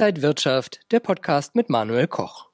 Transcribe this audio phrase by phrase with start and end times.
[0.00, 2.46] Inside Wirtschaft, der Podcast mit Manuel Koch.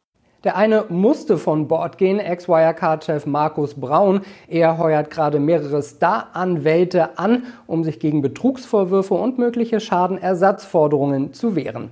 [0.42, 4.22] Der eine musste von Bord gehen, Ex-Wirecard-Chef Markus Braun.
[4.48, 11.90] Er heuert gerade mehrere Star-Anwälte an, um sich gegen Betrugsvorwürfe und mögliche Schadenersatzforderungen zu wehren.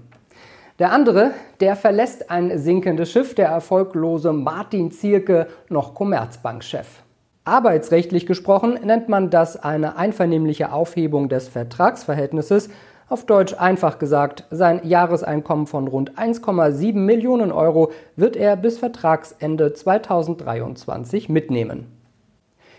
[0.81, 1.31] Der andere,
[1.61, 7.05] der verlässt ein sinkendes Schiff, der erfolglose Martin Zierke, noch Commerzbankchef.
[7.45, 12.71] Arbeitsrechtlich gesprochen nennt man das eine einvernehmliche Aufhebung des Vertragsverhältnisses
[13.15, 19.73] auf Deutsch einfach gesagt, sein Jahreseinkommen von rund 1,7 Millionen Euro wird er bis Vertragsende
[19.73, 21.87] 2023 mitnehmen.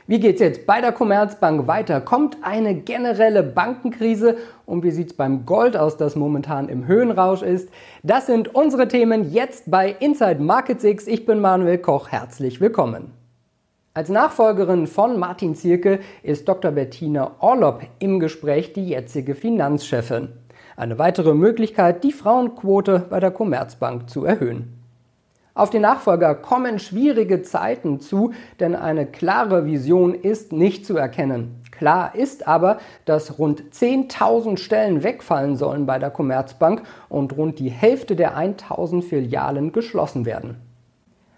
[0.07, 2.01] Wie geht's jetzt bei der Commerzbank weiter?
[2.01, 4.35] Kommt eine generelle Bankenkrise?
[4.65, 7.69] Und wie sieht's beim Gold aus, das momentan im Höhenrausch ist?
[8.03, 11.07] Das sind unsere Themen jetzt bei Inside Markets X.
[11.07, 12.09] Ich bin Manuel Koch.
[12.09, 13.24] Herzlich willkommen.
[13.97, 16.71] Als Nachfolgerin von Martin Zierke ist Dr.
[16.71, 20.33] Bettina Orlopp im Gespräch die jetzige Finanzchefin.
[20.75, 24.83] Eine weitere Möglichkeit, die Frauenquote bei der Commerzbank zu erhöhen.
[25.53, 31.61] Auf den Nachfolger kommen schwierige Zeiten zu, denn eine klare Vision ist nicht zu erkennen.
[31.71, 37.69] Klar ist aber, dass rund 10.000 Stellen wegfallen sollen bei der Commerzbank und rund die
[37.69, 40.64] Hälfte der 1.000 Filialen geschlossen werden.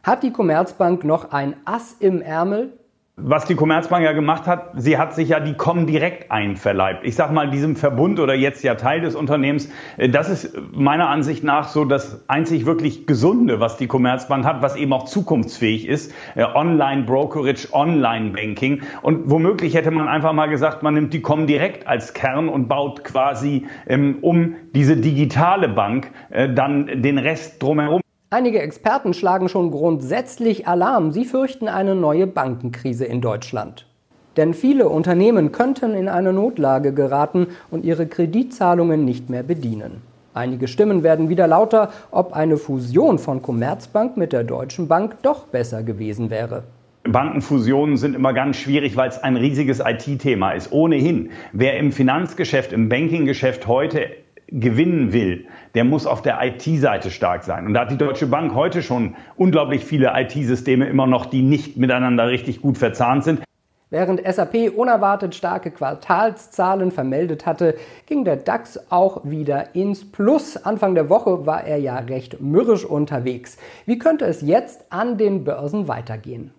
[0.07, 2.71] Hat die Commerzbank noch ein Ass im Ärmel?
[3.17, 7.03] Was die Commerzbank ja gemacht hat, sie hat sich ja die Comdirect einverleibt.
[7.03, 11.09] Ich sag mal, diesem Verbund oder jetzt ja Teil des Unternehmens, äh, das ist meiner
[11.09, 15.85] Ansicht nach so das einzig wirklich Gesunde, was die Commerzbank hat, was eben auch zukunftsfähig
[15.85, 16.13] ist.
[16.35, 18.83] Äh, Online-Brokerage, Online-Banking.
[19.01, 23.03] Und womöglich hätte man einfach mal gesagt, man nimmt die Comdirect als Kern und baut
[23.03, 27.99] quasi ähm, um diese digitale Bank äh, dann den Rest drumherum.
[28.29, 31.13] Einige Experten schlagen schon grundsätzlich Alarm.
[31.13, 33.87] Sie fürchten eine neue Bankenkrise in Deutschland.
[34.35, 40.01] Denn viele Unternehmen könnten in eine Notlage geraten und ihre Kreditzahlungen nicht mehr bedienen.
[40.33, 45.45] Einige Stimmen werden wieder lauter, ob eine Fusion von Commerzbank mit der Deutschen Bank doch
[45.45, 46.63] besser gewesen wäre.
[47.05, 50.73] Bankenfusionen sind immer ganz schwierig, weil es ein riesiges IT-Thema ist.
[50.73, 54.09] Ohnehin, wer im Finanzgeschäft, im Bankinggeschäft heute
[54.47, 57.65] gewinnen will, der muss auf der IT-Seite stark sein.
[57.65, 61.77] Und da hat die Deutsche Bank heute schon unglaublich viele IT-Systeme immer noch, die nicht
[61.77, 63.41] miteinander richtig gut verzahnt sind.
[63.89, 67.75] Während SAP unerwartet starke Quartalszahlen vermeldet hatte,
[68.05, 70.57] ging der DAX auch wieder ins Plus.
[70.57, 73.57] Anfang der Woche war er ja recht mürrisch unterwegs.
[73.85, 76.51] Wie könnte es jetzt an den Börsen weitergehen?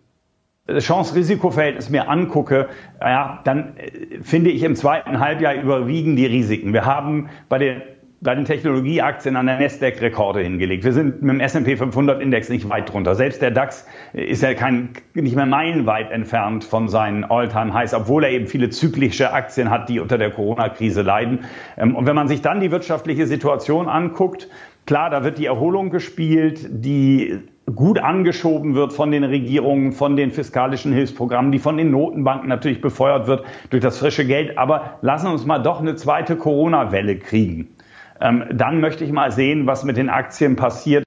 [0.77, 2.69] Chance-Risiko-Verhältnis mir angucke,
[3.01, 6.73] ja, dann äh, finde ich im zweiten Halbjahr überwiegen die Risiken.
[6.73, 7.83] Wir haben bei den
[8.21, 10.85] bei den Technologieaktien an der Nasdaq Rekorde hingelegt.
[10.85, 13.15] Wir sind mit dem S&P 500 Index nicht weit drunter.
[13.15, 18.25] Selbst der DAX ist ja kein, nicht mehr meilenweit entfernt von seinen All-Time Highs, obwohl
[18.25, 21.45] er eben viele zyklische Aktien hat, die unter der Corona-Krise leiden.
[21.77, 24.49] Ähm, und wenn man sich dann die wirtschaftliche Situation anguckt,
[24.85, 27.39] klar, da wird die Erholung gespielt, die
[27.75, 32.81] gut angeschoben wird von den Regierungen, von den fiskalischen Hilfsprogrammen, die von den Notenbanken natürlich
[32.81, 34.59] befeuert wird durch das frische Geld.
[34.59, 37.75] Aber lassen uns mal doch eine zweite Corona-Welle kriegen.
[38.21, 41.05] Ähm, dann möchte ich mal sehen, was mit den Aktien passiert.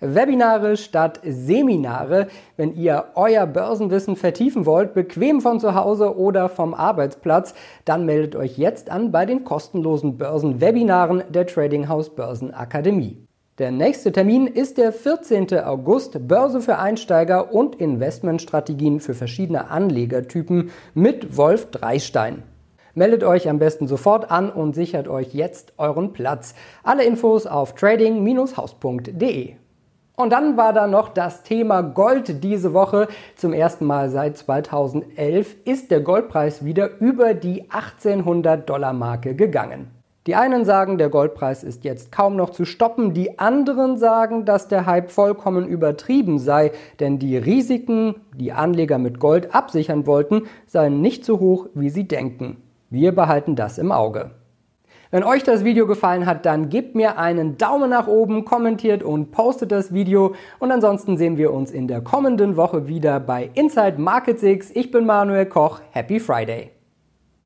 [0.00, 2.28] Webinare statt Seminare.
[2.56, 7.54] Wenn ihr euer Börsenwissen vertiefen wollt, bequem von zu Hause oder vom Arbeitsplatz,
[7.84, 13.25] dann meldet euch jetzt an bei den kostenlosen Börsenwebinaren der Trading House Börsenakademie.
[13.58, 15.58] Der nächste Termin ist der 14.
[15.60, 22.42] August, Börse für Einsteiger und Investmentstrategien für verschiedene Anlegertypen mit Wolf Dreistein.
[22.92, 26.54] Meldet euch am besten sofort an und sichert euch jetzt euren Platz.
[26.82, 29.54] Alle Infos auf trading-haus.de.
[30.16, 33.08] Und dann war da noch das Thema Gold diese Woche.
[33.36, 39.95] Zum ersten Mal seit 2011 ist der Goldpreis wieder über die 1800 Dollar Marke gegangen.
[40.26, 44.66] Die einen sagen, der Goldpreis ist jetzt kaum noch zu stoppen, die anderen sagen, dass
[44.66, 51.00] der Hype vollkommen übertrieben sei, denn die Risiken, die Anleger mit Gold absichern wollten, seien
[51.00, 52.56] nicht so hoch, wie sie denken.
[52.90, 54.32] Wir behalten das im Auge.
[55.12, 59.30] Wenn euch das Video gefallen hat, dann gebt mir einen Daumen nach oben, kommentiert und
[59.30, 60.34] postet das Video.
[60.58, 64.70] Und ansonsten sehen wir uns in der kommenden Woche wieder bei Inside Markets X.
[64.74, 65.80] Ich bin Manuel Koch.
[65.92, 66.75] Happy Friday!